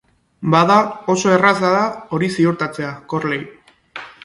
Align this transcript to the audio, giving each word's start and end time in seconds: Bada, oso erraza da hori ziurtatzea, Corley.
Bada, 0.53 0.77
oso 1.15 1.33
erraza 1.35 1.69
da 1.75 1.83
hori 2.19 2.31
ziurtatzea, 2.39 2.91
Corley. 3.15 3.41